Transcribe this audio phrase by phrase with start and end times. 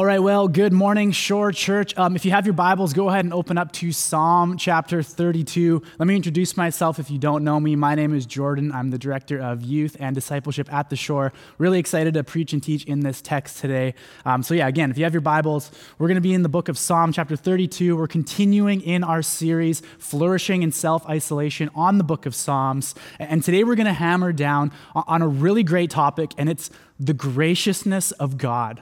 [0.00, 1.92] All right, well, good morning, Shore Church.
[1.98, 5.82] Um, if you have your Bibles, go ahead and open up to Psalm chapter 32.
[5.98, 7.74] Let me introduce myself if you don't know me.
[7.74, 8.70] My name is Jordan.
[8.70, 11.32] I'm the director of youth and discipleship at the Shore.
[11.58, 13.94] Really excited to preach and teach in this text today.
[14.24, 16.48] Um, so, yeah, again, if you have your Bibles, we're going to be in the
[16.48, 17.96] book of Psalm chapter 32.
[17.96, 22.94] We're continuing in our series, Flourishing in Self Isolation, on the book of Psalms.
[23.18, 26.70] And today we're going to hammer down on a really great topic, and it's
[27.00, 28.80] the graciousness of God.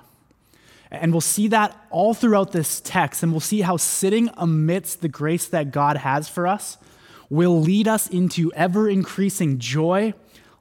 [0.91, 5.09] And we'll see that all throughout this text, and we'll see how sitting amidst the
[5.09, 6.78] grace that God has for us
[7.28, 10.14] will lead us into ever increasing joy,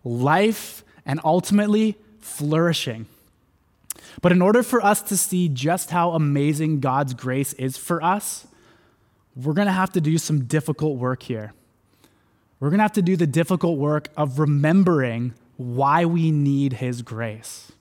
[0.03, 3.05] life, and ultimately flourishing.
[4.21, 8.47] But in order for us to see just how amazing God's grace is for us,
[9.35, 11.53] we're going to have to do some difficult work here.
[12.59, 17.01] We're going to have to do the difficult work of remembering why we need His
[17.01, 17.71] grace.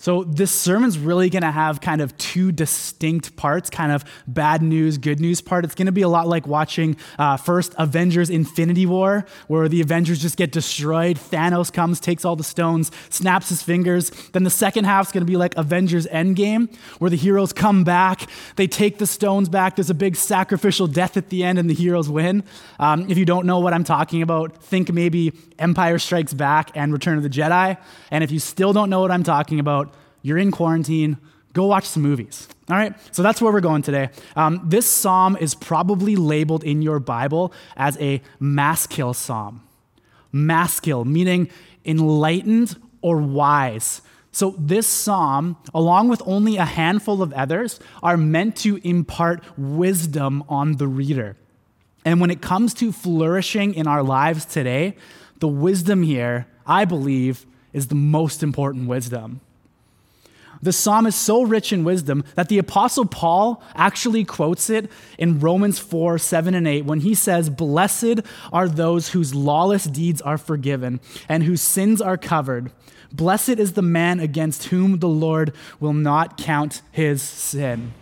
[0.00, 4.62] So, this sermon's really going to have kind of two distinct parts kind of bad
[4.62, 5.62] news, good news part.
[5.66, 9.82] It's going to be a lot like watching uh, first Avengers Infinity War, where the
[9.82, 11.18] Avengers just get destroyed.
[11.18, 14.08] Thanos comes, takes all the stones, snaps his fingers.
[14.32, 18.22] Then the second half's going to be like Avengers Endgame, where the heroes come back,
[18.56, 19.76] they take the stones back.
[19.76, 22.42] There's a big sacrificial death at the end, and the heroes win.
[22.78, 26.90] Um, if you don't know what I'm talking about, think maybe Empire Strikes Back and
[26.90, 27.76] Return of the Jedi.
[28.10, 29.89] And if you still don't know what I'm talking about,
[30.22, 31.18] you're in quarantine,
[31.52, 32.48] go watch some movies.
[32.68, 34.10] All right, so that's where we're going today.
[34.36, 39.62] Um, this psalm is probably labeled in your Bible as a maskil psalm.
[40.32, 41.50] Maskil, meaning
[41.84, 44.02] enlightened or wise.
[44.32, 50.44] So, this psalm, along with only a handful of others, are meant to impart wisdom
[50.48, 51.36] on the reader.
[52.04, 54.96] And when it comes to flourishing in our lives today,
[55.40, 59.40] the wisdom here, I believe, is the most important wisdom.
[60.62, 65.40] The psalm is so rich in wisdom that the apostle Paul actually quotes it in
[65.40, 68.20] Romans 4 7 and 8 when he says, Blessed
[68.52, 72.72] are those whose lawless deeds are forgiven and whose sins are covered.
[73.12, 77.94] Blessed is the man against whom the Lord will not count his sin.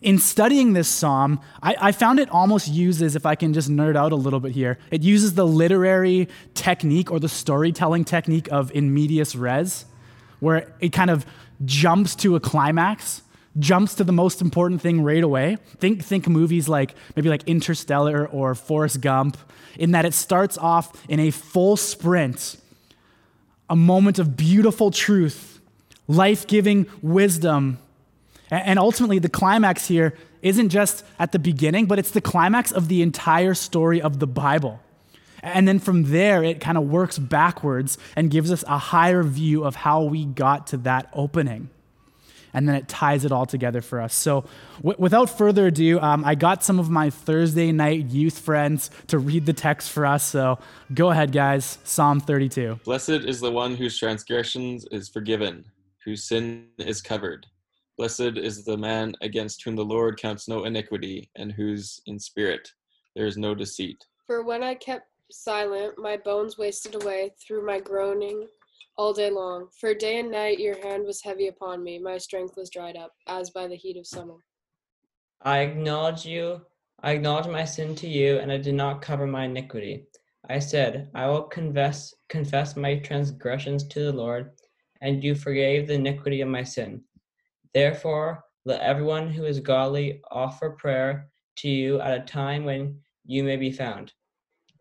[0.00, 3.96] In studying this psalm, I, I, found it almost uses, if I can just nerd
[3.96, 8.72] out a little bit here, it uses the literary technique or the storytelling technique of
[8.72, 9.84] in medias res
[10.40, 11.26] where it kind of
[11.64, 13.22] jumps to a climax,
[13.58, 15.56] jumps to the most important thing right away.
[15.78, 19.36] Think, think movies like maybe like Interstellar or Forrest Gump,
[19.78, 22.56] in that it starts off in a full sprint,
[23.68, 25.60] a moment of beautiful truth,
[26.08, 27.78] life giving wisdom.
[28.50, 32.88] And ultimately, the climax here isn't just at the beginning, but it's the climax of
[32.88, 34.80] the entire story of the Bible.
[35.42, 39.64] And then from there, it kind of works backwards and gives us a higher view
[39.64, 41.70] of how we got to that opening.
[42.52, 44.14] And then it ties it all together for us.
[44.14, 44.46] So,
[44.78, 49.18] w- without further ado, um, I got some of my Thursday night youth friends to
[49.18, 50.24] read the text for us.
[50.24, 50.58] So,
[50.94, 51.76] go ahead, guys.
[51.84, 52.80] Psalm 32.
[52.84, 55.66] Blessed is the one whose transgressions is forgiven,
[56.02, 57.46] whose sin is covered.
[57.98, 62.70] Blessed is the man against whom the Lord counts no iniquity, and whose in spirit
[63.14, 64.04] there is no deceit.
[64.26, 68.46] For when I kept silent, my bones wasted away through my groaning
[68.96, 69.68] all day long.
[69.78, 73.12] For day and night your hand was heavy upon me, my strength was dried up,
[73.26, 74.36] as by the heat of summer.
[75.42, 76.62] I acknowledge you,
[77.00, 80.06] I acknowledge my sin to you, and I did not cover my iniquity.
[80.48, 84.52] I said, I will confess confess my transgressions to the Lord,
[85.00, 87.02] and you forgave the iniquity of my sin.
[87.74, 93.44] Therefore, let everyone who is godly offer prayer to you at a time when you
[93.44, 94.12] may be found.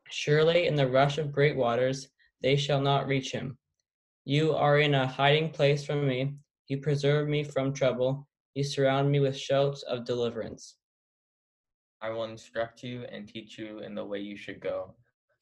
[0.10, 2.10] Surely in the rush of great waters
[2.42, 3.58] they shall not reach him.
[4.24, 6.36] You are in a hiding place from me.
[6.68, 8.28] You preserve me from trouble.
[8.54, 10.76] You surround me with shouts of deliverance.
[12.02, 14.94] I will instruct you and teach you in the way you should go.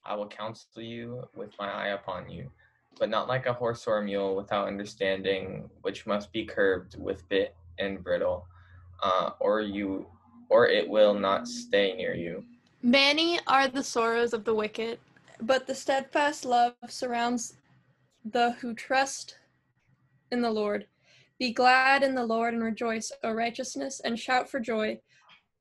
[0.06, 2.52] I will counsel you with my eye upon you,
[3.00, 7.28] but not like a horse or a mule without understanding, which must be curbed with
[7.30, 8.46] bit and bridle,
[9.02, 10.08] uh, or you,
[10.50, 12.44] or it will not stay near you.
[12.86, 15.00] Many are the sorrows of the wicked,
[15.40, 17.56] but the steadfast love surrounds
[18.26, 19.38] the who trust
[20.32, 20.86] in the Lord.
[21.40, 25.00] Be glad in the Lord and rejoice, O righteousness, and shout for joy,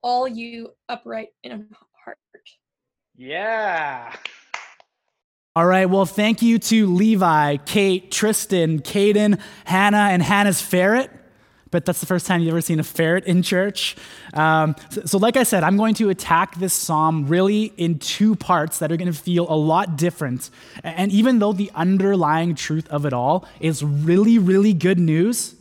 [0.03, 1.69] all you upright in
[2.05, 2.19] heart.
[3.17, 4.17] Yeah.
[5.55, 5.89] All right.
[5.89, 11.22] Well, thank you to Levi, Kate, Tristan, Caden, Hannah, and Hannah's ferret
[11.73, 13.97] but that's the first time you've ever seen a ferret in church.
[14.35, 18.37] Um, so, so, like I said, I'm going to attack this psalm really in two
[18.37, 20.51] parts that are going to feel a lot different.
[20.85, 25.57] And even though the underlying truth of it all is really, really good news,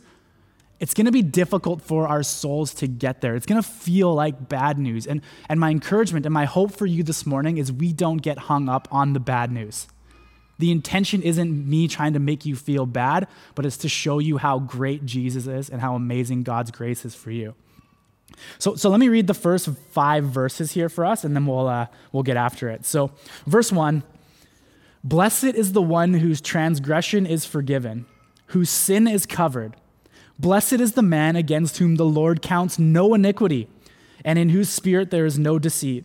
[0.78, 3.34] it's going to be difficult for our souls to get there.
[3.34, 5.06] It's going to feel like bad news.
[5.06, 8.36] And, and my encouragement and my hope for you this morning is we don't get
[8.36, 9.86] hung up on the bad news.
[10.62, 13.26] The intention isn't me trying to make you feel bad,
[13.56, 17.16] but it's to show you how great Jesus is and how amazing God's grace is
[17.16, 17.56] for you.
[18.60, 21.66] So, so let me read the first five verses here for us, and then we'll,
[21.66, 22.86] uh, we'll get after it.
[22.86, 23.10] So,
[23.44, 24.04] verse one
[25.02, 28.06] Blessed is the one whose transgression is forgiven,
[28.46, 29.74] whose sin is covered.
[30.38, 33.66] Blessed is the man against whom the Lord counts no iniquity,
[34.24, 36.04] and in whose spirit there is no deceit.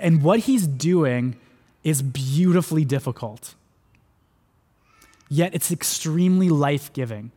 [0.00, 1.36] and what he's doing
[1.82, 3.54] is beautifully difficult,
[5.28, 7.30] yet it's extremely life giving.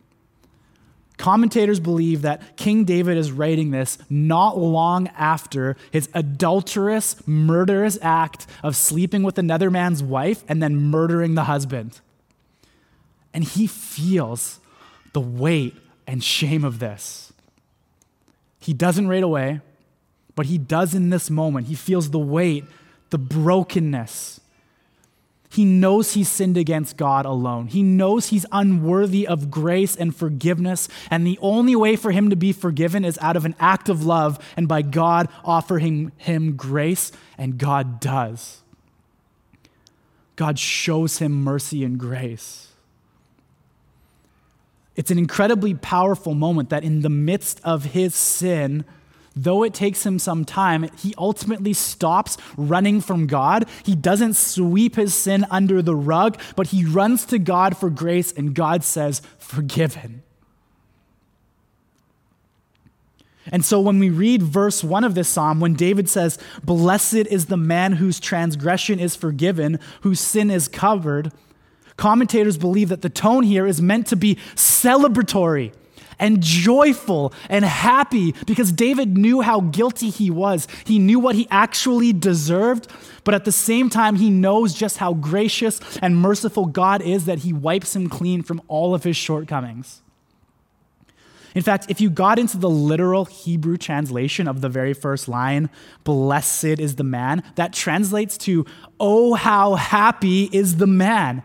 [1.17, 8.45] Commentators believe that King David is writing this not long after his adulterous, murderous act
[8.61, 11.99] of sleeping with another man's wife and then murdering the husband.
[13.33, 14.59] And he feels
[15.13, 15.75] the weight
[16.05, 17.33] and shame of this.
[18.59, 19.61] He doesn't right away,
[20.37, 21.65] but he does in this moment.
[21.65, 22.63] He feels the weight,
[23.09, 24.39] the brokenness.
[25.49, 27.65] He knows he sinned against God alone.
[27.65, 32.35] He knows he's unworthy of grace and forgiveness, and the only way for him to
[32.35, 37.11] be forgiven is out of an act of love and by God offering him grace,
[37.35, 38.61] and God does.
[40.35, 42.67] God shows him mercy and grace.
[44.95, 48.85] It's an incredibly powerful moment that in the midst of his sin,
[49.43, 53.65] though it takes him some time, he ultimately stops running from God.
[53.83, 58.31] He doesn't sweep his sin under the rug, but he runs to God for grace,
[58.31, 60.23] and God says, Forgiven.
[63.49, 67.45] And so when we read verse 1 of this psalm, when David says, Blessed is
[67.45, 71.31] the man whose transgression is forgiven, whose sin is covered,
[71.97, 75.73] Commentators believe that the tone here is meant to be celebratory
[76.19, 80.67] and joyful and happy because David knew how guilty he was.
[80.85, 82.87] He knew what he actually deserved,
[83.23, 87.39] but at the same time, he knows just how gracious and merciful God is that
[87.39, 90.01] he wipes him clean from all of his shortcomings.
[91.55, 95.71] In fact, if you got into the literal Hebrew translation of the very first line,
[96.03, 98.63] blessed is the man, that translates to,
[98.99, 101.41] oh, how happy is the man.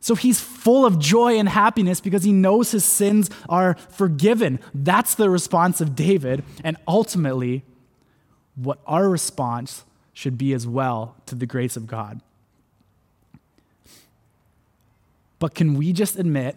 [0.00, 4.58] So he's full of joy and happiness because he knows his sins are forgiven.
[4.72, 7.64] That's the response of David, and ultimately,
[8.54, 12.20] what our response should be as well to the grace of God.
[15.38, 16.56] But can we just admit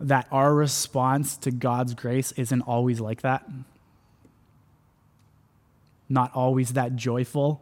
[0.00, 3.48] that our response to God's grace isn't always like that?
[6.08, 7.60] Not always that joyful?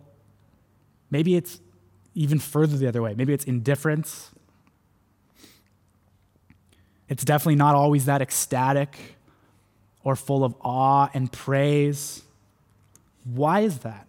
[1.11, 1.61] Maybe it's
[2.15, 3.15] even further the other way.
[3.15, 4.31] Maybe it's indifference.
[7.09, 9.17] It's definitely not always that ecstatic
[10.03, 12.23] or full of awe and praise.
[13.25, 14.07] Why is that?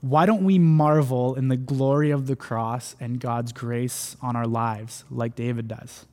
[0.00, 4.46] Why don't we marvel in the glory of the cross and God's grace on our
[4.46, 6.06] lives like David does?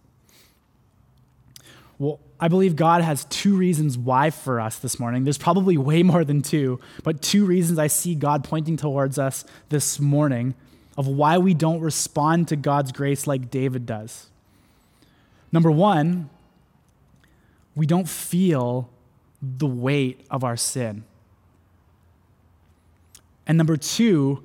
[1.99, 5.23] Well, I believe God has two reasons why for us this morning.
[5.23, 9.45] There's probably way more than two, but two reasons I see God pointing towards us
[9.69, 10.55] this morning
[10.97, 14.29] of why we don't respond to God's grace like David does.
[15.51, 16.29] Number one,
[17.75, 18.89] we don't feel
[19.41, 21.03] the weight of our sin.
[23.45, 24.43] And number two,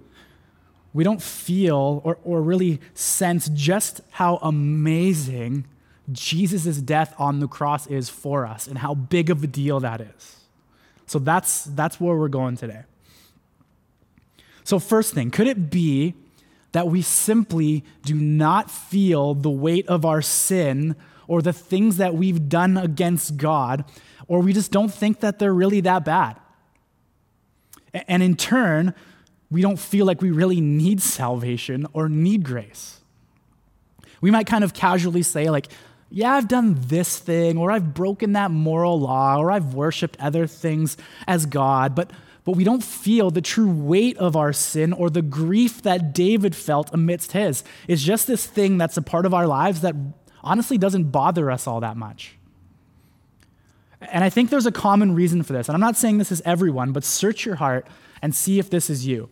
[0.92, 5.66] we don't feel or, or really sense just how amazing
[6.12, 10.00] Jesus' death on the cross is for us and how big of a deal that
[10.00, 10.36] is.
[11.06, 12.82] So that's, that's where we're going today.
[14.64, 16.14] So, first thing, could it be
[16.72, 20.94] that we simply do not feel the weight of our sin
[21.26, 23.86] or the things that we've done against God,
[24.26, 26.36] or we just don't think that they're really that bad?
[27.94, 28.94] And in turn,
[29.50, 33.00] we don't feel like we really need salvation or need grace.
[34.20, 35.68] We might kind of casually say, like,
[36.10, 40.46] yeah, I've done this thing, or I've broken that moral law, or I've worshiped other
[40.46, 40.96] things
[41.26, 42.10] as God, but,
[42.44, 46.56] but we don't feel the true weight of our sin or the grief that David
[46.56, 47.62] felt amidst his.
[47.86, 49.94] It's just this thing that's a part of our lives that
[50.42, 52.38] honestly doesn't bother us all that much.
[54.00, 55.68] And I think there's a common reason for this.
[55.68, 57.86] And I'm not saying this is everyone, but search your heart
[58.22, 59.28] and see if this is you.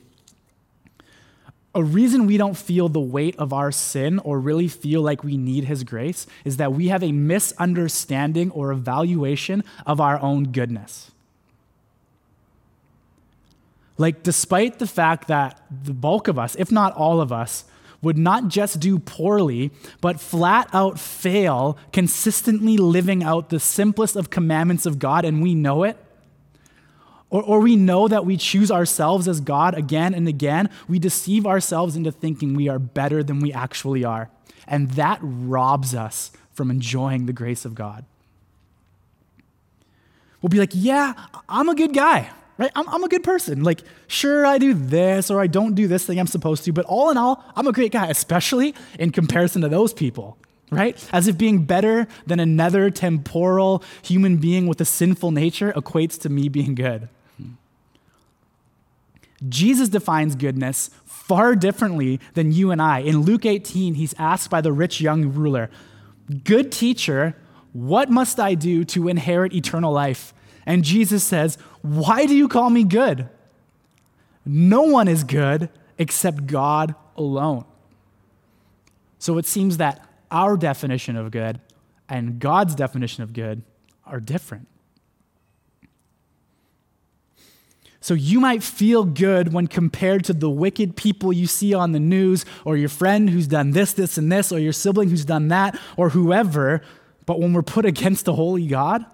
[1.77, 5.37] A reason we don't feel the weight of our sin or really feel like we
[5.37, 11.11] need His grace is that we have a misunderstanding or evaluation of our own goodness.
[13.99, 17.67] Like, despite the fact that the bulk of us, if not all of us,
[18.01, 24.31] would not just do poorly, but flat out fail consistently living out the simplest of
[24.31, 25.99] commandments of God, and we know it,
[27.31, 31.47] or, or we know that we choose ourselves as God again and again, we deceive
[31.47, 34.31] ourselves into thinking we are better than we actually are.
[34.67, 38.05] And that robs us from enjoying the grace of God.
[40.41, 41.15] We'll be like, yeah,
[41.49, 42.71] I'm a good guy right?
[42.75, 43.63] I'm, I'm a good person.
[43.63, 46.87] Like, sure, I do this or I don't do this thing I'm supposed to, but
[46.87, 50.39] all in all, I'm a great guy, especially in comparison to those people,
[50.71, 51.03] right?
[51.13, 56.29] As if being better than another temporal human being with a sinful nature equates to
[56.29, 57.09] me being good.
[59.49, 63.01] Jesus defines goodness far differently than you and I.
[63.01, 65.71] In Luke 18, he's asked by the rich young ruler,
[66.45, 67.37] Good teacher,
[67.73, 70.33] what must I do to inherit eternal life?
[70.65, 73.29] And Jesus says, Why do you call me good?
[74.45, 77.65] No one is good except God alone.
[79.19, 81.61] So it seems that our definition of good
[82.09, 83.63] and God's definition of good
[84.05, 84.69] are different.
[88.07, 91.99] So you might feel good when compared to the wicked people you see on the
[91.99, 95.49] news, or your friend who's done this, this, and this, or your sibling who's done
[95.49, 96.83] that, or whoever.
[97.25, 99.05] But when we're put against the holy God,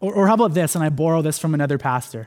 [0.00, 2.26] or, or how about this, and I borrow this from another pastor.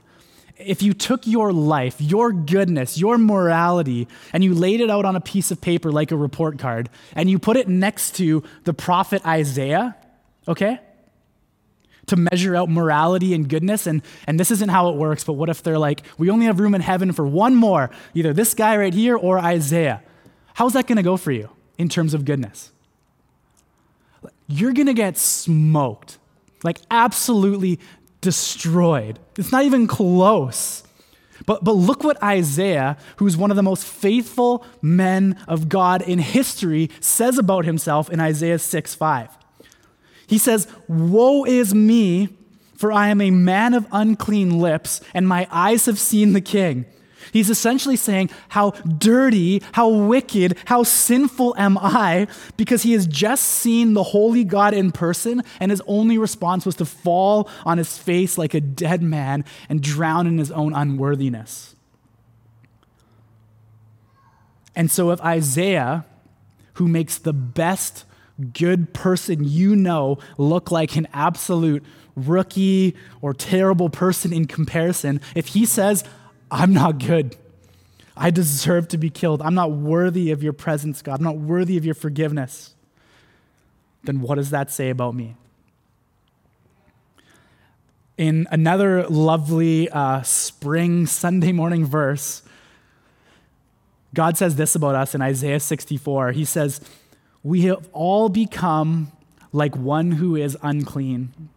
[0.56, 5.18] If you took your life, your goodness, your morality, and you laid it out on
[5.18, 8.74] a piece of paper like a report card, and you put it next to the
[8.74, 9.98] prophet Isaiah,
[10.48, 10.80] okay?
[12.10, 15.50] To measure out morality and goodness, and, and this isn't how it works, but what
[15.50, 18.78] if they're like, we only have room in heaven for one more, either this guy
[18.78, 20.02] right here or Isaiah?
[20.54, 22.72] How's that gonna go for you in terms of goodness?
[24.48, 26.18] You're gonna get smoked
[26.64, 27.80] like absolutely
[28.22, 29.20] destroyed.
[29.38, 30.84] It's not even close.
[31.46, 36.20] But, but look what Isaiah, who's one of the most faithful men of God in
[36.20, 39.39] history, says about himself in Isaiah 6 5.
[40.30, 42.30] He says, Woe is me,
[42.76, 46.86] for I am a man of unclean lips, and my eyes have seen the king.
[47.34, 52.28] He's essentially saying, How dirty, how wicked, how sinful am I?
[52.58, 56.76] Because he has just seen the holy God in person, and his only response was
[56.76, 61.76] to fall on his face like a dead man and drown in his own unworthiness.
[64.76, 66.06] And so, if Isaiah,
[66.74, 68.06] who makes the best
[68.40, 71.84] good person you know look like an absolute
[72.16, 76.04] rookie or terrible person in comparison, if he says,
[76.52, 77.36] I'm not good.
[78.18, 79.42] I deserve to be killed.
[79.42, 81.20] I'm not worthy of your presence, God.
[81.20, 82.74] I'm not worthy of your forgiveness.
[84.04, 85.36] Then what does that say about me?
[88.18, 92.44] In another lovely uh, spring Sunday morning verse,
[94.14, 96.34] God says this about us in Isaiah 64.
[96.34, 96.82] He says,
[97.44, 99.12] We have all become
[99.52, 101.50] like one who is unclean,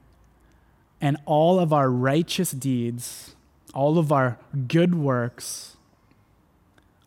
[1.01, 3.35] and all of our righteous deeds
[3.75, 5.77] all of our good works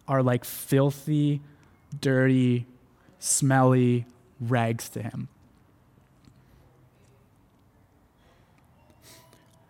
[0.07, 1.41] are like filthy,
[1.99, 2.65] dirty,
[3.19, 4.05] smelly
[4.39, 5.27] rags to him.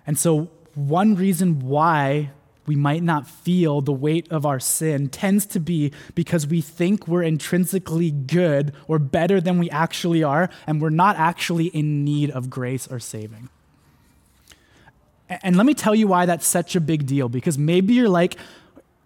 [0.07, 2.31] And so, one reason why
[2.67, 7.07] we might not feel the weight of our sin tends to be because we think
[7.07, 12.31] we're intrinsically good or better than we actually are, and we're not actually in need
[12.31, 13.49] of grace or saving.
[15.29, 17.29] And let me tell you why that's such a big deal.
[17.29, 18.37] Because maybe you're like,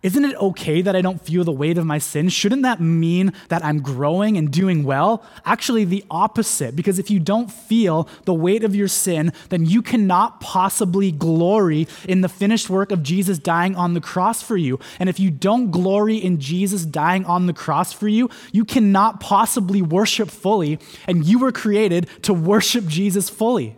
[0.02, 2.30] isn't it okay that I don't feel the weight of my sin?
[2.30, 5.26] Shouldn't that mean that I'm growing and doing well?
[5.44, 6.74] Actually, the opposite.
[6.74, 11.86] Because if you don't feel the weight of your sin, then you cannot possibly glory
[12.08, 14.80] in the finished work of Jesus dying on the cross for you.
[15.00, 19.20] And if you don't glory in Jesus dying on the cross for you, you cannot
[19.20, 20.80] possibly worship fully.
[21.08, 23.76] And you were created to worship Jesus fully.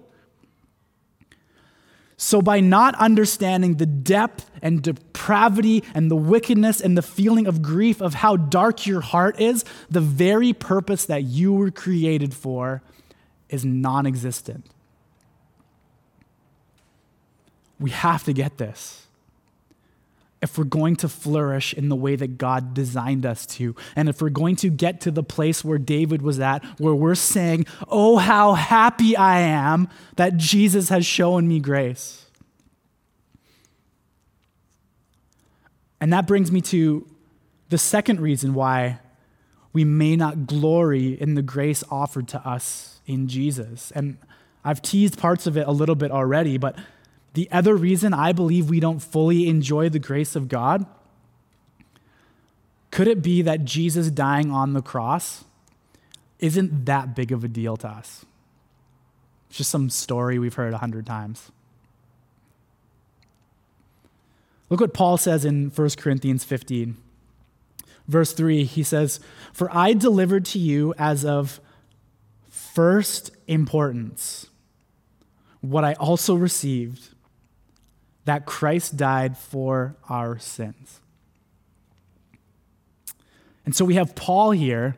[2.23, 7.63] So, by not understanding the depth and depravity and the wickedness and the feeling of
[7.63, 12.83] grief of how dark your heart is, the very purpose that you were created for
[13.49, 14.67] is non existent.
[17.79, 19.07] We have to get this.
[20.41, 24.21] If we're going to flourish in the way that God designed us to, and if
[24.21, 28.17] we're going to get to the place where David was at, where we're saying, Oh,
[28.17, 32.25] how happy I am that Jesus has shown me grace.
[35.99, 37.07] And that brings me to
[37.69, 38.99] the second reason why
[39.71, 43.91] we may not glory in the grace offered to us in Jesus.
[43.91, 44.17] And
[44.65, 46.75] I've teased parts of it a little bit already, but
[47.33, 50.85] the other reason I believe we don't fully enjoy the grace of God
[52.91, 55.45] could it be that Jesus dying on the cross
[56.39, 58.25] isn't that big of a deal to us?
[59.47, 61.51] It's just some story we've heard a hundred times.
[64.69, 66.97] Look what Paul says in 1 Corinthians 15.
[68.07, 69.19] Verse 3, he says,
[69.53, 71.61] For I delivered to you as of
[72.49, 74.47] first importance
[75.61, 77.09] what I also received
[78.25, 80.99] that Christ died for our sins.
[83.65, 84.95] And so we have Paul here,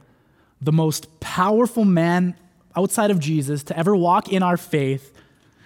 [0.61, 2.35] the most powerful man
[2.75, 5.11] outside of Jesus to ever walk in our faith,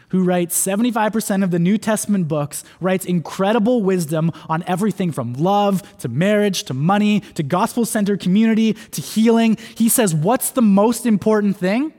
[0.09, 5.97] who writes 75% of the New Testament books, writes incredible wisdom on everything from love
[5.99, 9.57] to marriage to money to gospel centered community to healing.
[9.75, 11.93] He says, What's the most important thing?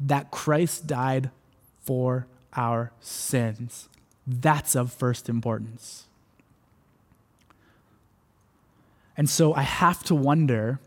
[0.00, 1.30] That Christ died
[1.80, 3.88] for our sins.
[4.26, 6.06] That's of first importance.
[9.16, 10.80] And so I have to wonder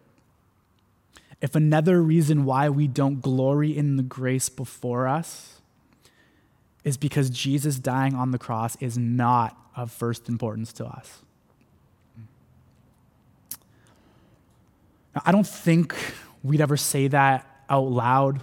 [1.41, 5.62] if another reason why we don't glory in the grace before us
[6.84, 11.20] is because Jesus dying on the cross is not of first importance to us.
[15.15, 15.96] Now, I don't think
[16.43, 18.41] we'd ever say that out loud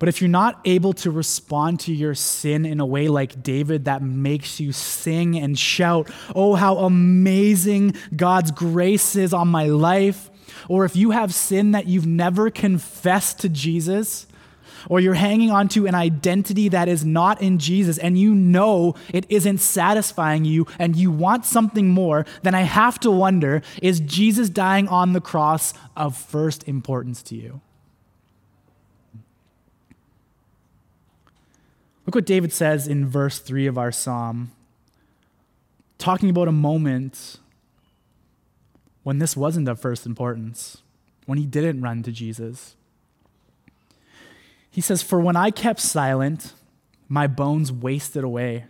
[0.00, 3.84] but if you're not able to respond to your sin in a way like David
[3.84, 10.30] that makes you sing and shout, oh, how amazing God's grace is on my life,
[10.68, 14.26] or if you have sin that you've never confessed to Jesus,
[14.88, 18.94] or you're hanging on to an identity that is not in Jesus and you know
[19.12, 24.00] it isn't satisfying you and you want something more, then I have to wonder is
[24.00, 27.60] Jesus dying on the cross of first importance to you?
[32.10, 34.50] Look what David says in verse 3 of our psalm,
[35.96, 37.38] talking about a moment
[39.04, 40.78] when this wasn't of first importance,
[41.26, 42.74] when he didn't run to Jesus.
[44.72, 46.54] He says, For when I kept silent,
[47.08, 48.64] my bones wasted away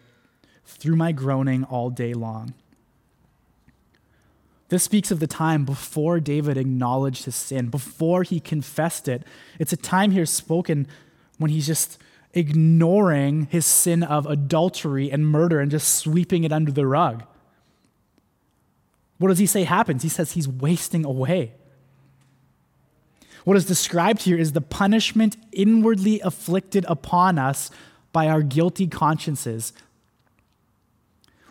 [0.67, 2.53] through my groaning all day long.
[4.69, 9.23] This speaks of the time before David acknowledged his sin, before he confessed it.
[9.59, 10.87] It's a time here spoken
[11.39, 11.97] when he's just
[12.33, 17.25] ignoring his sin of adultery and murder and just sweeping it under the rug.
[19.19, 20.03] What does he say happens?
[20.03, 21.53] He says he's wasting away.
[23.45, 27.71] What is described here is the punishment inwardly afflicted upon us
[28.13, 29.73] by our guilty consciences.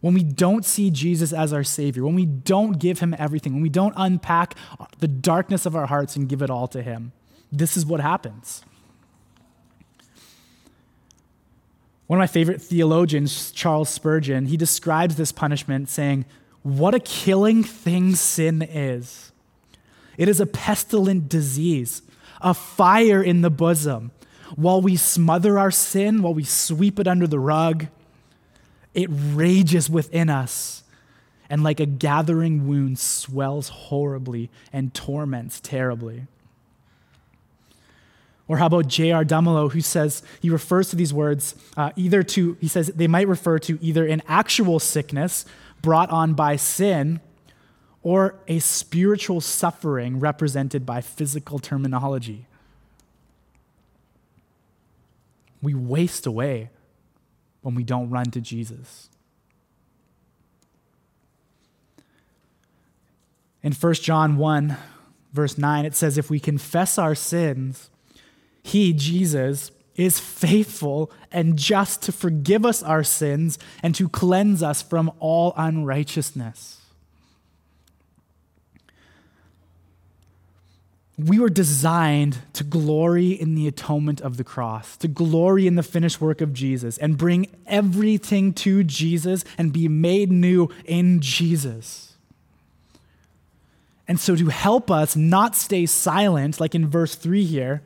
[0.01, 3.61] When we don't see Jesus as our Savior, when we don't give Him everything, when
[3.61, 4.55] we don't unpack
[4.99, 7.11] the darkness of our hearts and give it all to Him,
[7.51, 8.63] this is what happens.
[12.09, 16.25] One of my favorite theologians, Charles Spurgeon, he describes this punishment saying,
[16.63, 19.31] What a killing thing sin is.
[20.17, 22.01] It is a pestilent disease,
[22.41, 24.09] a fire in the bosom.
[24.55, 27.85] While we smother our sin, while we sweep it under the rug,
[28.95, 30.81] it rages within us
[31.47, 36.25] and, like a gathering wound, swells horribly and torments terribly.
[38.49, 39.23] Or how about J.R.
[39.23, 43.27] Dummelow, who says, he refers to these words uh, either to, he says they might
[43.27, 45.45] refer to either an actual sickness
[45.83, 47.21] brought on by sin
[48.01, 52.47] or a spiritual suffering represented by physical terminology.
[55.61, 56.71] We waste away
[57.61, 59.09] when we don't run to Jesus.
[63.61, 64.75] In 1 John 1,
[65.33, 67.91] verse 9, it says, If we confess our sins,
[68.69, 74.81] he, Jesus, is faithful and just to forgive us our sins and to cleanse us
[74.81, 76.77] from all unrighteousness.
[81.17, 85.83] We were designed to glory in the atonement of the cross, to glory in the
[85.83, 92.15] finished work of Jesus, and bring everything to Jesus and be made new in Jesus.
[94.07, 97.83] And so, to help us not stay silent, like in verse 3 here,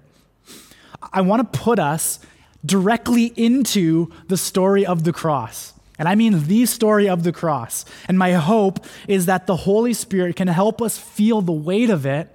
[1.11, 2.19] I want to put us
[2.65, 5.73] directly into the story of the cross.
[5.99, 7.85] And I mean the story of the cross.
[8.07, 12.05] And my hope is that the Holy Spirit can help us feel the weight of
[12.05, 12.29] it,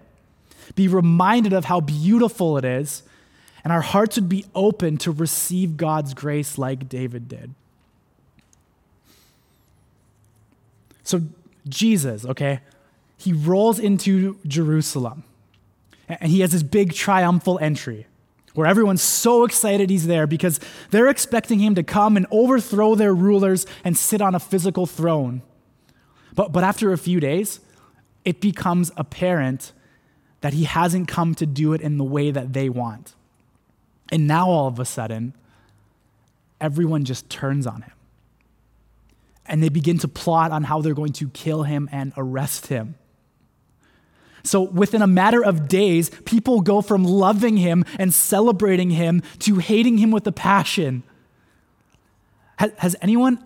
[0.75, 3.03] be reminded of how beautiful it is,
[3.65, 7.55] and our hearts would be open to receive God's grace like David did.
[11.03, 11.23] So,
[11.67, 12.61] Jesus, okay,
[13.17, 15.25] he rolls into Jerusalem
[16.09, 18.07] and he has this big triumphal entry
[18.59, 20.59] where everyone's so excited he's there because
[20.91, 25.43] they're expecting him to come and overthrow their rulers and sit on a physical throne.
[26.35, 27.61] But, but after a few days,
[28.25, 29.73] it becomes apparent
[30.41, 33.15] that he hasn't come to do it in the way that they want.
[34.11, 35.35] And now all of a sudden,
[36.61, 37.93] everyone just turns on him.
[39.47, 42.97] And they begin to plot on how they're going to kill him and arrest him.
[44.43, 49.57] So, within a matter of days, people go from loving him and celebrating him to
[49.57, 51.03] hating him with a passion.
[52.57, 53.43] Has, has, anyone,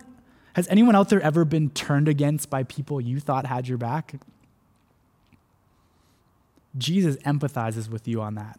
[0.54, 4.14] has anyone out there ever been turned against by people you thought had your back?
[6.76, 8.58] Jesus empathizes with you on that.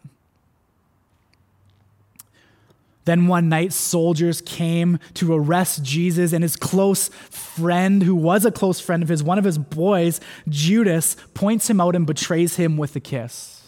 [3.04, 8.50] Then one night, soldiers came to arrest Jesus, and his close friend, who was a
[8.50, 12.76] close friend of his, one of his boys, Judas, points him out and betrays him
[12.76, 13.64] with a kiss.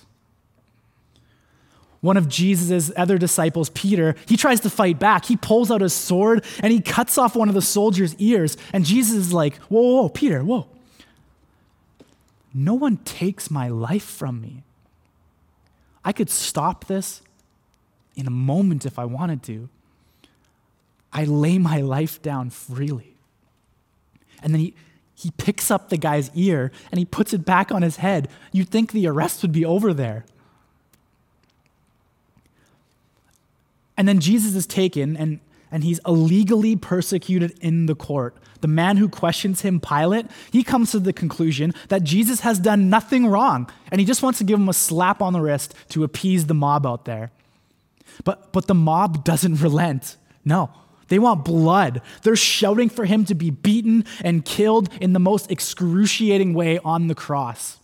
[2.00, 5.24] One of Jesus' other disciples, Peter, he tries to fight back.
[5.24, 8.56] He pulls out his sword and he cuts off one of the soldiers' ears.
[8.72, 10.68] And Jesus is like, Whoa, whoa, whoa Peter, whoa.
[12.54, 14.62] No one takes my life from me.
[16.04, 17.22] I could stop this
[18.16, 19.68] in a moment if I wanted to.
[21.12, 23.16] I lay my life down freely.
[24.42, 24.74] And then he,
[25.14, 28.28] he picks up the guy's ear and he puts it back on his head.
[28.52, 30.24] You'd think the arrest would be over there.
[33.96, 38.36] And then Jesus is taken and, and he's illegally persecuted in the court.
[38.60, 42.90] The man who questions him, Pilate, he comes to the conclusion that Jesus has done
[42.90, 46.04] nothing wrong and he just wants to give him a slap on the wrist to
[46.04, 47.30] appease the mob out there.
[48.24, 50.16] But, but the mob doesn't relent.
[50.44, 50.70] No,
[51.08, 52.02] they want blood.
[52.22, 57.08] They're shouting for him to be beaten and killed in the most excruciating way on
[57.08, 57.78] the cross.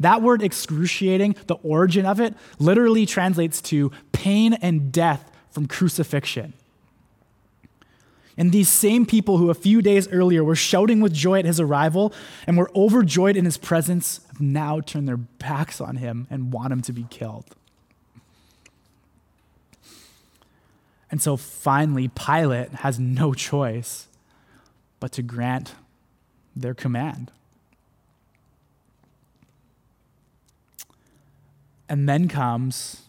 [0.00, 6.52] That word excruciating, the origin of it, literally translates to pain and death from crucifixion.
[8.36, 11.58] And these same people who a few days earlier were shouting with joy at his
[11.58, 12.12] arrival
[12.46, 16.80] and were overjoyed in his presence now turned their backs on him and want him
[16.82, 17.56] to be killed.
[21.10, 24.08] And so finally, Pilate has no choice
[25.00, 25.74] but to grant
[26.54, 27.30] their command.
[31.88, 33.02] And then comes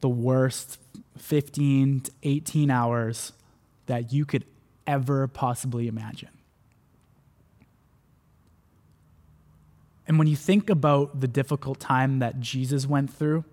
[0.00, 0.78] the worst
[1.16, 3.32] 15 to 18 hours
[3.86, 4.44] that you could
[4.86, 6.28] ever possibly imagine.
[10.06, 13.44] And when you think about the difficult time that Jesus went through,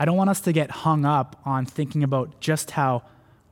[0.00, 3.02] I don't want us to get hung up on thinking about just how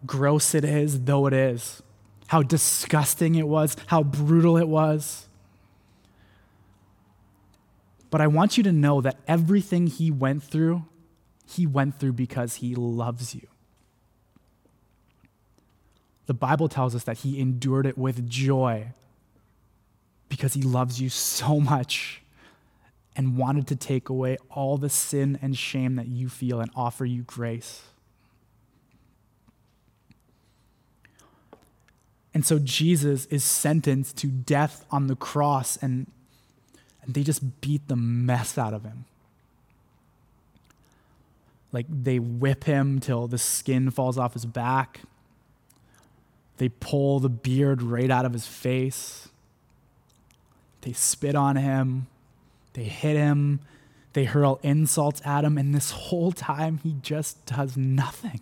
[0.06, 1.82] gross it is, though it is,
[2.28, 5.28] how disgusting it was, how brutal it was.
[8.10, 10.86] But I want you to know that everything he went through,
[11.46, 13.46] he went through because he loves you.
[16.24, 18.92] The Bible tells us that he endured it with joy
[20.30, 22.22] because he loves you so much
[23.18, 27.04] and wanted to take away all the sin and shame that you feel and offer
[27.04, 27.82] you grace.
[32.32, 36.06] And so Jesus is sentenced to death on the cross, and,
[37.02, 39.06] and they just beat the mess out of him.
[41.72, 45.00] Like they whip him till the skin falls off his back.
[46.58, 49.28] They pull the beard right out of his face.
[50.82, 52.06] They spit on him.
[52.78, 53.58] They hit him,
[54.12, 58.38] they hurl insults at him, and this whole time he just does nothing.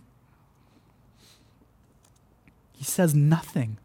[2.73, 3.79] He says nothing.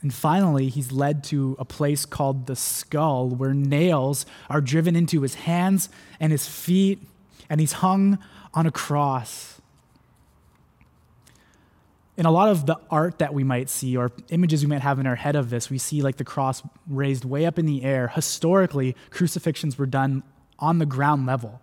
[0.00, 5.20] And finally, he's led to a place called the skull, where nails are driven into
[5.20, 7.02] his hands and his feet,
[7.50, 8.18] and he's hung
[8.54, 9.57] on a cross
[12.18, 14.98] in a lot of the art that we might see or images we might have
[14.98, 17.84] in our head of this, we see like the cross raised way up in the
[17.84, 18.08] air.
[18.08, 20.24] Historically, crucifixions were done
[20.58, 21.60] on the ground level.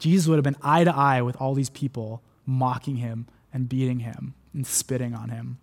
[0.00, 4.00] Jesus would have been eye to eye with all these people mocking him and beating
[4.00, 5.58] him and spitting on him.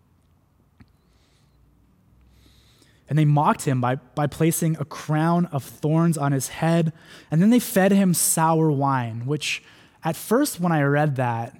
[3.09, 6.93] And they mocked him by, by placing a crown of thorns on his head.
[7.29, 9.61] And then they fed him sour wine, which
[10.05, 11.57] at first, when I read that,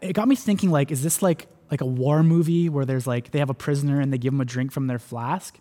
[0.00, 3.32] It got me thinking like, is this like like a war movie where there's like
[3.32, 5.58] they have a prisoner and they give him a drink from their flask?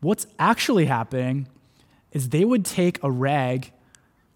[0.00, 1.48] What's actually happening
[2.12, 3.72] is they would take a rag,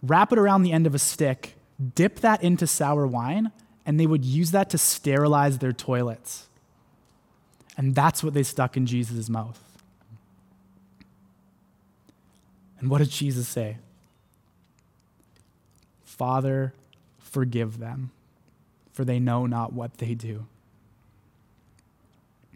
[0.03, 1.55] wrap it around the end of a stick,
[1.95, 3.53] dip that into sour wine,
[3.85, 6.47] and they would use that to sterilize their toilets.
[7.77, 9.63] And that's what they stuck in Jesus' mouth.
[12.81, 13.77] And what did Jesus say?
[16.05, 16.73] Father,
[17.29, 18.11] forgive them,
[18.93, 20.47] for they know not what they do.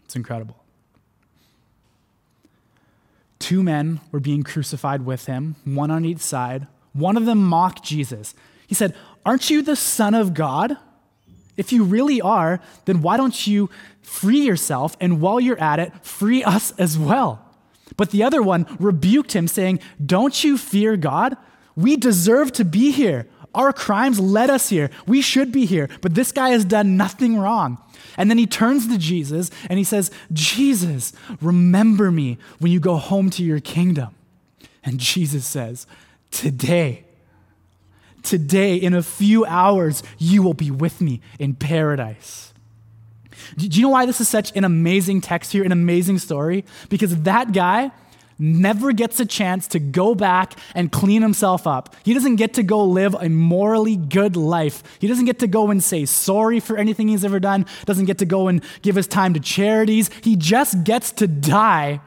[0.03, 0.63] It's incredible.
[3.39, 6.67] Two men were being crucified with him, one on each side.
[6.93, 8.35] One of them mocked Jesus.
[8.67, 10.77] He said, Aren't you the Son of God?
[11.57, 13.69] If you really are, then why don't you
[14.01, 17.45] free yourself and while you're at it, free us as well?
[17.97, 21.37] But the other one rebuked him, saying, Don't you fear God?
[21.75, 23.27] We deserve to be here.
[23.53, 24.89] Our crimes led us here.
[25.05, 25.89] We should be here.
[26.01, 27.77] But this guy has done nothing wrong.
[28.17, 32.95] And then he turns to Jesus and he says, Jesus, remember me when you go
[32.95, 34.15] home to your kingdom.
[34.83, 35.87] And Jesus says,
[36.31, 37.05] Today,
[38.23, 42.53] today, in a few hours, you will be with me in paradise.
[43.57, 46.65] Do you know why this is such an amazing text here, an amazing story?
[46.89, 47.91] Because that guy
[48.37, 51.95] never gets a chance to go back and clean himself up.
[52.03, 54.83] He doesn't get to go live a morally good life.
[54.99, 58.17] He doesn't get to go and say sorry for anything he's ever done, doesn't get
[58.19, 60.09] to go and give his time to charities.
[60.21, 62.01] He just gets to die.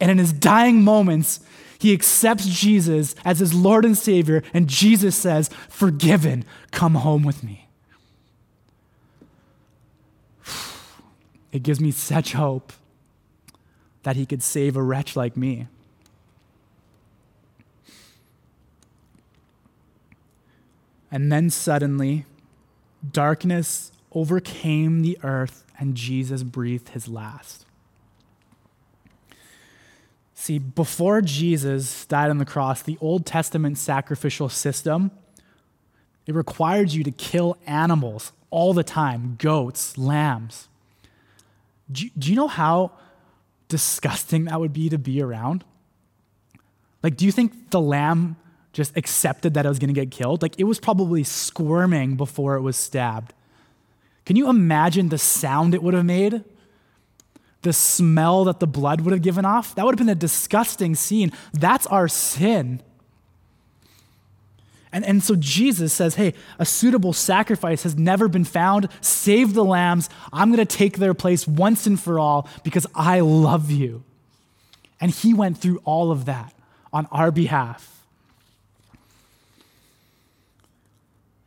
[0.00, 1.40] And in his dying moments,
[1.78, 7.42] he accepts Jesus as his Lord and Savior, and Jesus says, Forgiven, come home with
[7.42, 7.68] me.
[11.50, 12.74] It gives me such hope
[14.02, 15.66] that he could save a wretch like me.
[21.10, 22.26] And then suddenly,
[23.12, 27.64] darkness overcame the earth, and Jesus breathed his last.
[30.34, 35.10] See, before Jesus died on the cross, the Old Testament sacrificial system,
[36.26, 40.68] it required you to kill animals all the time, goats, lambs.
[41.90, 42.92] Do do you know how
[43.68, 45.64] disgusting that would be to be around?
[47.02, 48.36] Like, do you think the lamb
[48.72, 50.42] just accepted that it was going to get killed?
[50.42, 53.32] Like, it was probably squirming before it was stabbed.
[54.24, 56.44] Can you imagine the sound it would have made?
[57.62, 59.74] The smell that the blood would have given off?
[59.74, 61.32] That would have been a disgusting scene.
[61.52, 62.82] That's our sin.
[64.92, 68.88] And, and so Jesus says, hey, a suitable sacrifice has never been found.
[69.00, 70.08] Save the lambs.
[70.32, 74.02] I'm going to take their place once and for all because I love you.
[75.00, 76.54] And he went through all of that
[76.92, 77.94] on our behalf.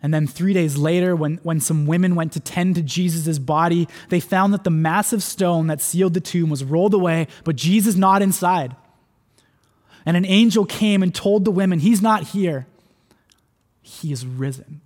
[0.04, 3.88] And then three days later, when, when some women went to tend to Jesus' body,
[4.10, 7.96] they found that the massive stone that sealed the tomb was rolled away, but Jesus
[7.96, 8.76] not inside.
[10.06, 12.66] And an angel came and told the women, He's not here
[13.92, 14.82] he is risen.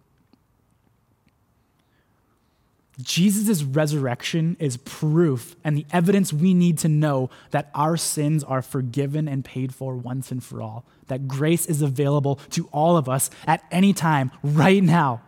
[3.02, 8.62] Jesus' resurrection is proof and the evidence we need to know that our sins are
[8.62, 13.10] forgiven and paid for once and for all, that grace is available to all of
[13.10, 15.22] us at any time, right now.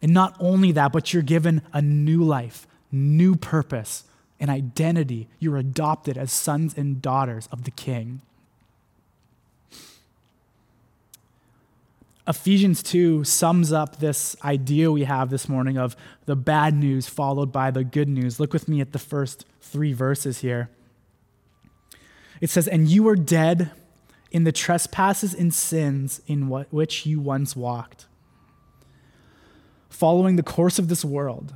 [0.00, 4.04] And not only that, but you're given a new life, new purpose,
[4.38, 5.28] an identity.
[5.40, 8.22] You're adopted as sons and daughters of the King.
[12.28, 17.52] Ephesians 2 sums up this idea we have this morning of the bad news followed
[17.52, 18.40] by the good news.
[18.40, 20.68] Look with me at the first three verses here.
[22.40, 23.70] It says, And you were dead
[24.32, 28.06] in the trespasses and sins in what, which you once walked,
[29.88, 31.54] following the course of this world,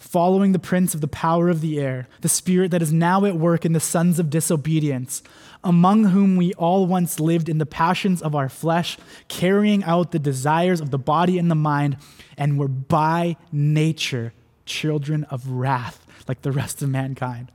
[0.00, 3.36] following the prince of the power of the air, the spirit that is now at
[3.36, 5.22] work in the sons of disobedience
[5.62, 8.96] among whom we all once lived in the passions of our flesh,
[9.28, 11.98] carrying out the desires of the body and the mind,
[12.38, 14.32] and were by nature
[14.64, 17.52] children of wrath, like the rest of mankind.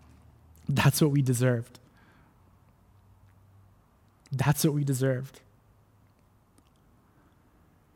[0.69, 1.79] That's what we deserved.
[4.31, 5.39] That's what we deserved.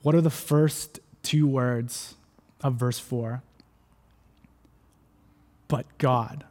[0.01, 2.15] What are the first two words
[2.61, 3.43] of verse 4?
[5.69, 6.43] But God.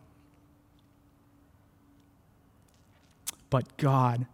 [3.50, 4.26] but God,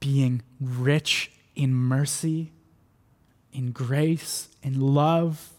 [0.00, 2.52] being rich in mercy,
[3.52, 5.50] in grace, in love,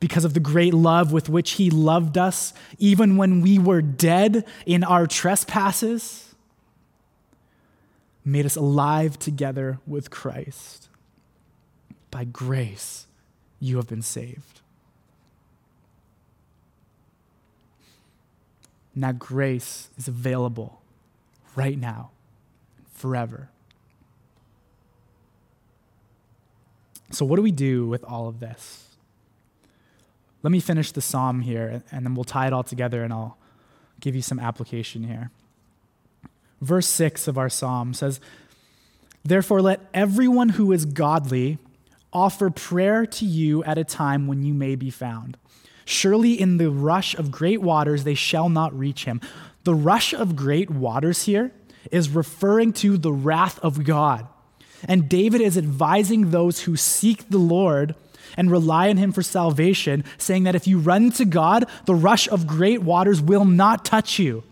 [0.00, 4.46] because of the great love with which He loved us, even when we were dead
[4.64, 6.34] in our trespasses,
[8.24, 10.88] made us alive together with Christ.
[12.10, 13.06] By grace,
[13.58, 14.57] you have been saved.
[18.98, 20.82] And that grace is available
[21.54, 22.10] right now,
[22.94, 23.48] forever.
[27.12, 28.88] So, what do we do with all of this?
[30.42, 33.38] Let me finish the psalm here, and then we'll tie it all together, and I'll
[34.00, 35.30] give you some application here.
[36.60, 38.18] Verse 6 of our psalm says,
[39.22, 41.58] Therefore, let everyone who is godly
[42.12, 45.36] offer prayer to you at a time when you may be found.
[45.90, 49.22] Surely in the rush of great waters they shall not reach him.
[49.64, 51.50] The rush of great waters here
[51.90, 54.26] is referring to the wrath of God.
[54.86, 57.94] And David is advising those who seek the Lord
[58.36, 62.28] and rely on him for salvation, saying that if you run to God, the rush
[62.28, 64.44] of great waters will not touch you.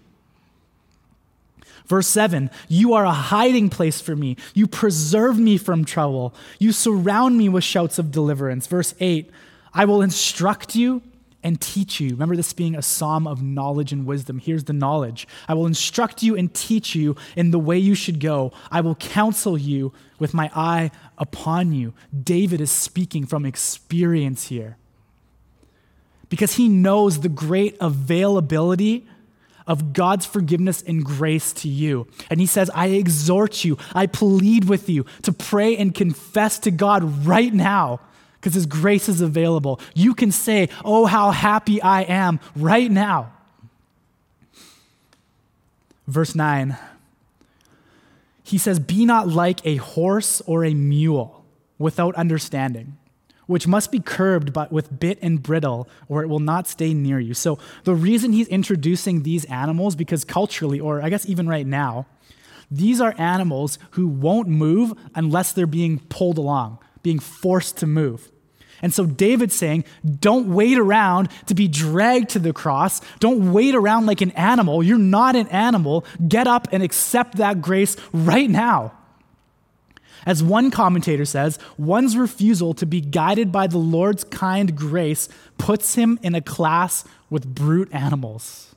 [1.85, 4.39] Verse 7 You are a hiding place for me.
[4.55, 6.35] You preserve me from trouble.
[6.59, 8.67] You surround me with shouts of deliverance.
[8.67, 9.31] Verse 8
[9.75, 11.03] I will instruct you
[11.47, 12.11] and teach you.
[12.11, 14.41] Remember this being a psalm of knowledge and wisdom.
[14.41, 18.19] Here's the knowledge I will instruct you and teach you in the way you should
[18.19, 18.53] go.
[18.69, 21.95] I will counsel you with my eye upon you.
[22.21, 24.77] David is speaking from experience here
[26.29, 29.07] because he knows the great availability
[29.69, 32.09] of God's forgiveness and grace to you.
[32.29, 36.73] And he says, I exhort you, I plead with you to pray and confess to
[36.73, 38.01] God right now
[38.47, 39.81] because his grace is available.
[39.93, 43.33] You can say, Oh, how happy I am right now.
[46.07, 46.77] Verse 9,
[48.45, 51.45] he says, Be not like a horse or a mule
[51.77, 52.97] without understanding
[53.47, 57.21] which must be curbed but with bit and bridle, or it will not stay near
[57.21, 57.33] you.
[57.33, 62.07] So the reason he's introducing these animals, because culturally, or I guess even right now,
[62.73, 68.33] these are animals who won't move unless they're being pulled along, being forced to move.
[68.83, 69.85] And so David's saying,
[70.21, 73.01] don't wait around to be dragged to the cross.
[73.21, 74.83] Don't wait around like an animal.
[74.83, 76.05] You're not an animal.
[76.29, 78.93] Get up and accept that grace right now.
[80.27, 85.95] As one commentator says, one's refusal to be guided by the Lord's kind grace puts
[85.95, 88.75] him in a class with brute animals.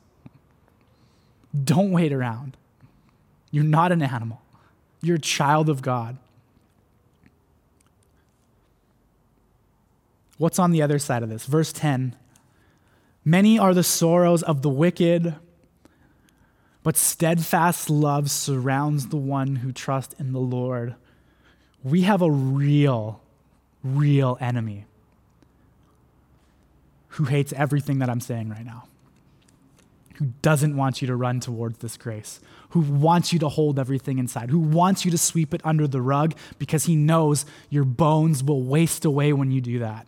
[1.63, 2.55] Don't wait around.
[3.51, 4.41] You're not an animal,
[5.01, 6.17] you're a child of God.
[10.39, 11.45] What's on the other side of this?
[11.45, 12.15] Verse 10
[13.23, 15.35] Many are the sorrows of the wicked,
[16.81, 20.95] but steadfast love surrounds the one who trusts in the Lord
[21.83, 23.21] we have a real,
[23.83, 24.85] real enemy
[27.09, 28.85] who hates everything that I'm saying right now,
[30.15, 34.19] who doesn't want you to run towards this grace, who wants you to hold everything
[34.19, 38.43] inside, who wants you to sweep it under the rug because he knows your bones
[38.43, 40.05] will waste away when you do that.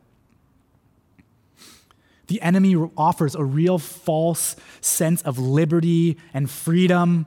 [2.32, 7.26] The enemy offers a real false sense of liberty and freedom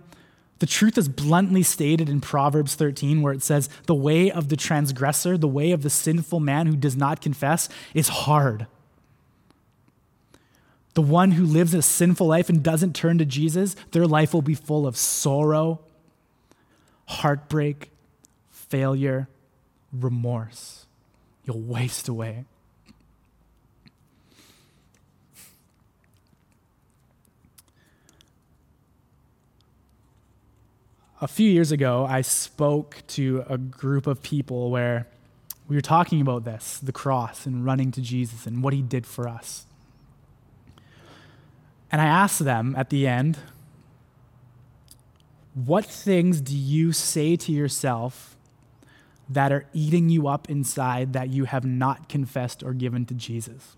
[0.61, 4.57] the truth is bluntly stated in Proverbs 13, where it says, The way of the
[4.57, 8.67] transgressor, the way of the sinful man who does not confess, is hard.
[10.95, 14.40] The one who lives a sinful life and doesn't turn to Jesus, their life will
[14.40, 15.81] be full of sorrow,
[17.09, 17.90] heartbreak,
[18.51, 19.29] failure,
[19.93, 20.87] remorse.
[21.45, 22.47] You'll waste away.
[31.25, 35.09] A few years ago, I spoke to a group of people where
[35.67, 39.07] we were talking about this the cross and running to Jesus and what he did
[39.07, 39.65] for us.
[41.91, 43.39] And I asked them at the end,
[45.55, 48.37] What things do you say to yourself
[49.27, 53.77] that are eating you up inside that you have not confessed or given to Jesus?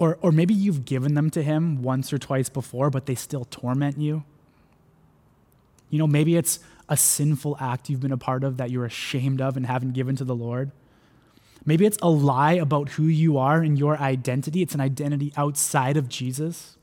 [0.00, 3.44] Or, or maybe you've given them to him once or twice before, but they still
[3.44, 4.24] torment you.
[5.90, 9.40] You know, maybe it's a sinful act you've been a part of that you're ashamed
[9.40, 10.70] of and haven't given to the Lord.
[11.64, 14.62] Maybe it's a lie about who you are and your identity.
[14.62, 16.76] It's an identity outside of Jesus.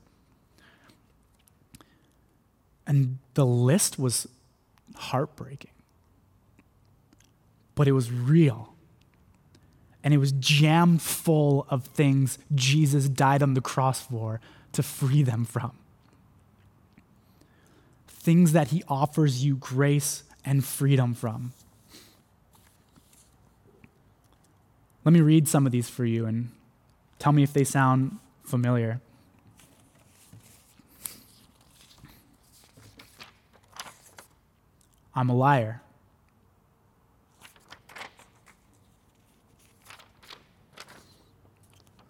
[2.86, 4.28] And the list was
[4.94, 5.72] heartbreaking.
[7.74, 8.74] But it was real.
[10.04, 14.40] And it was jammed full of things Jesus died on the cross for
[14.72, 15.72] to free them from
[18.26, 21.52] things that He offers you grace and freedom from.
[25.04, 26.50] Let me read some of these for you and
[27.20, 29.00] tell me if they sound familiar.
[35.14, 35.82] I'm a liar.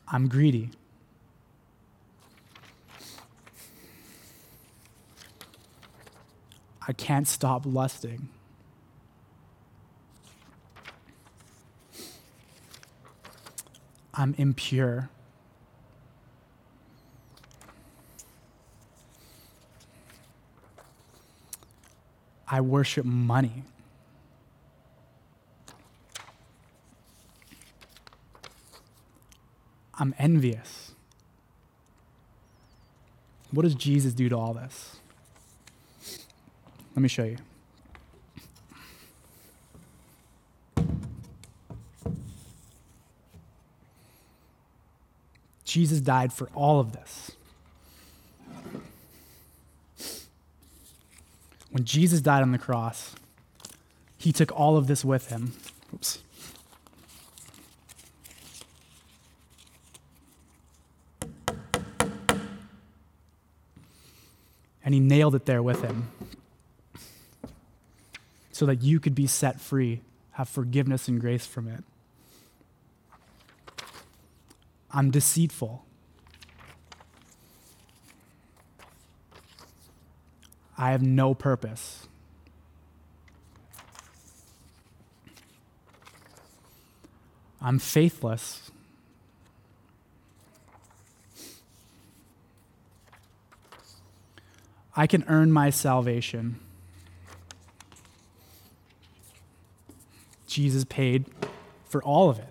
[0.09, 0.71] I'm greedy.
[6.89, 8.29] I can't stop lusting.
[14.15, 15.11] I'm impure.
[22.49, 23.65] I worship money.
[29.99, 30.93] I'm envious.
[33.51, 34.96] What does Jesus do to all this?
[36.97, 37.37] Let me show you.
[45.67, 47.33] Jesus died for all of this.
[51.71, 53.15] When Jesus died on the cross,
[54.17, 55.53] he took all of this with him.
[55.93, 56.23] Oops.
[64.83, 66.09] And he nailed it there with him
[68.57, 70.01] so that you could be set free,
[70.31, 71.85] have forgiveness and grace from it.
[74.91, 75.85] I'm deceitful.
[80.79, 82.09] I have no purpose.
[87.61, 88.71] I'm faithless.
[94.97, 96.59] I can earn my salvation.
[100.57, 101.27] Jesus paid
[101.85, 102.49] for all of it.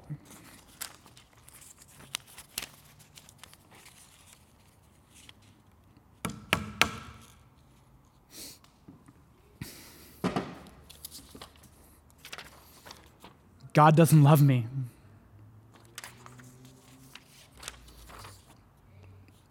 [13.74, 14.68] God doesn't love me.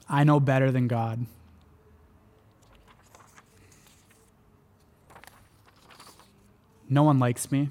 [0.08, 1.26] I know better than God.
[6.88, 7.70] No one likes me.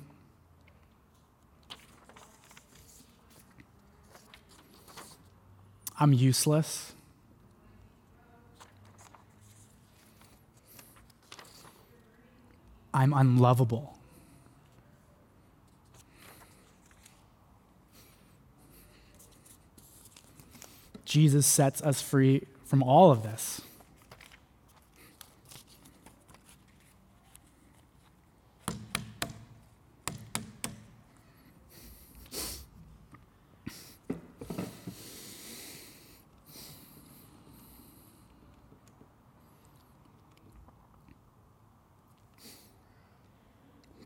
[6.04, 6.91] I'm useless.
[12.93, 13.97] I'm unlovable.
[21.06, 23.62] Jesus sets us free from all of this.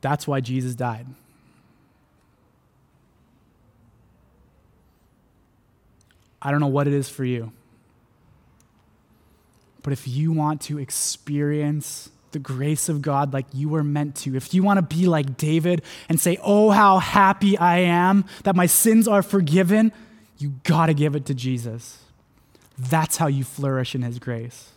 [0.07, 1.05] That's why Jesus died.
[6.41, 7.51] I don't know what it is for you.
[9.83, 14.33] But if you want to experience the grace of God like you were meant to,
[14.37, 18.55] if you want to be like David and say, Oh, how happy I am that
[18.55, 19.91] my sins are forgiven,
[20.37, 21.97] you got to give it to Jesus.
[22.77, 24.69] That's how you flourish in his grace.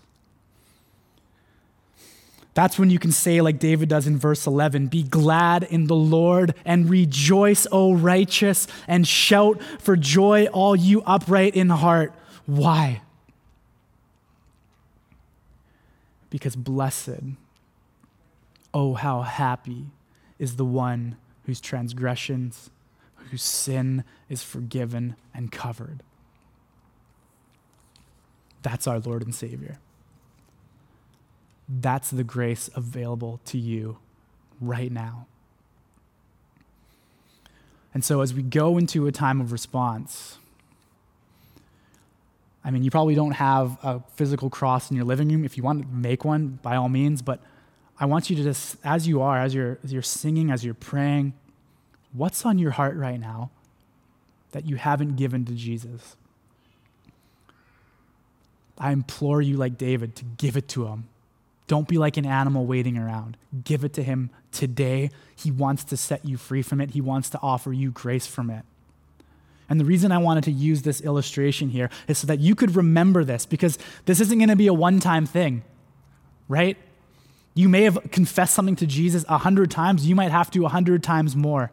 [2.55, 5.95] That's when you can say, like David does in verse 11, Be glad in the
[5.95, 12.13] Lord and rejoice, O righteous, and shout for joy, all you upright in heart.
[12.47, 13.03] Why?
[16.29, 17.23] Because blessed,
[18.75, 19.87] oh, how happy
[20.39, 22.71] is the one whose transgressions,
[23.31, 26.03] whose sin is forgiven and covered.
[28.63, 29.79] That's our Lord and Savior.
[31.73, 33.99] That's the grace available to you
[34.61, 35.27] right now.
[37.95, 40.39] And so, as we go into a time of response,
[42.65, 45.45] I mean, you probably don't have a physical cross in your living room.
[45.45, 47.41] If you want to make one, by all means, but
[47.99, 50.75] I want you to just, as you are, as you're, as you're singing, as you're
[50.75, 51.35] praying,
[52.13, 53.51] what's on your heart right now
[54.53, 56.17] that you haven't given to Jesus?
[58.79, 61.09] I implore you, like David, to give it to him.
[61.71, 63.37] Don't be like an animal waiting around.
[63.63, 65.09] Give it to him today.
[65.37, 68.51] He wants to set you free from it, he wants to offer you grace from
[68.51, 68.65] it.
[69.69, 72.75] And the reason I wanted to use this illustration here is so that you could
[72.75, 75.63] remember this, because this isn't going to be a one time thing,
[76.49, 76.77] right?
[77.55, 80.69] You may have confessed something to Jesus a hundred times, you might have to a
[80.69, 81.71] hundred times more.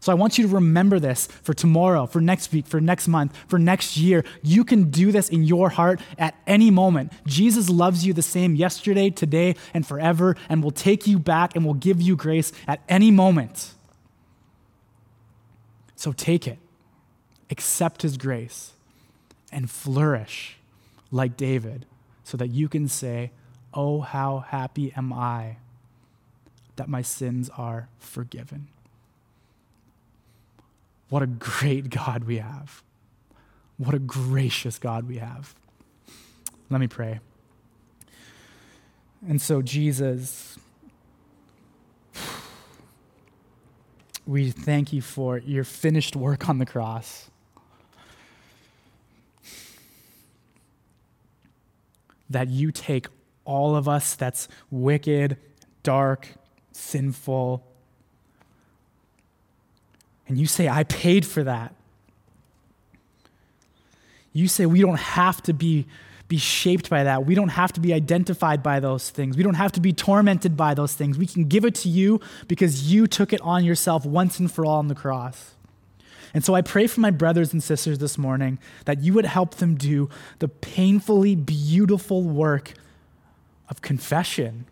[0.00, 3.36] So I want you to remember this for tomorrow, for next week, for next month,
[3.48, 4.24] for next year.
[4.42, 7.12] You can do this in your heart at any moment.
[7.26, 11.64] Jesus loves you the same yesterday, today, and forever, and will take you back and
[11.64, 13.74] will give you grace at any moment.
[15.96, 16.58] So take it,
[17.50, 18.72] accept his grace,
[19.50, 20.58] and flourish
[21.10, 21.86] like David
[22.22, 23.32] so that you can say,
[23.74, 25.56] Oh, how happy am I
[26.76, 28.68] that my sins are forgiven.
[31.08, 32.82] What a great God we have.
[33.76, 35.54] What a gracious God we have.
[36.70, 37.20] Let me pray.
[39.26, 40.58] And so, Jesus,
[44.26, 47.30] we thank you for your finished work on the cross.
[52.30, 53.06] That you take
[53.44, 55.38] all of us that's wicked,
[55.82, 56.28] dark,
[56.72, 57.67] sinful,
[60.28, 61.74] and you say, I paid for that.
[64.32, 65.86] You say we don't have to be,
[66.28, 67.24] be shaped by that.
[67.24, 69.36] We don't have to be identified by those things.
[69.36, 71.18] We don't have to be tormented by those things.
[71.18, 74.64] We can give it to you because you took it on yourself once and for
[74.64, 75.54] all on the cross.
[76.34, 79.56] And so I pray for my brothers and sisters this morning that you would help
[79.56, 80.10] them do
[80.40, 82.74] the painfully beautiful work
[83.70, 84.66] of confession,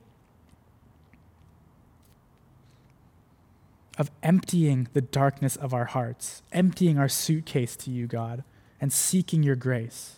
[3.99, 8.45] of emptying the darkness of our hearts, emptying our suitcase to you, God,
[8.81, 10.17] and seeking your grace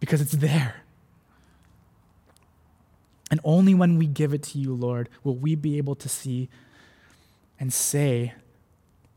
[0.00, 0.82] because it's there.
[3.30, 6.48] And only when we give it to you, Lord, will we be able to see
[7.58, 8.34] and say,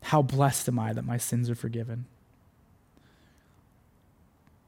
[0.04, 2.06] How blessed am I that my sins are forgiven.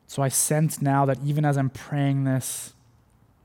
[0.06, 2.74] So I sense now that even as I'm praying this,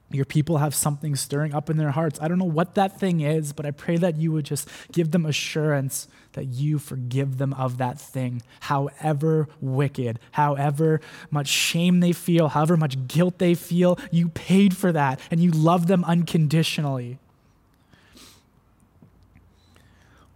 [0.09, 2.19] your people have something stirring up in their hearts.
[2.21, 5.11] I don't know what that thing is, but I pray that you would just give
[5.11, 11.01] them assurance that you forgive them of that thing, however wicked, however
[11.31, 13.97] much shame they feel, however much guilt they feel.
[14.11, 17.17] You paid for that and you love them unconditionally.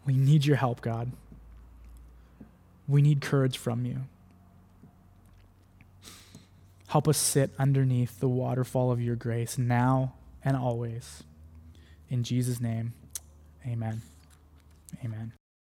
[0.06, 1.12] We need your help, God.
[2.88, 4.02] We need courage from you.
[6.92, 10.14] Help us sit underneath the waterfall of your grace now
[10.44, 11.24] and always.
[12.10, 12.92] In Jesus' name,
[13.66, 14.02] amen.
[15.02, 15.32] Amen.